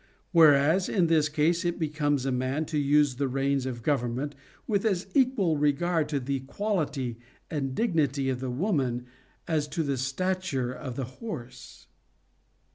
[0.31, 4.33] Whereas in this case it becomes a man to use the reins of government
[4.65, 7.19] with as equal regard to the quality
[7.51, 9.05] and dignity of the woman
[9.47, 11.85] as to the stature of the horse.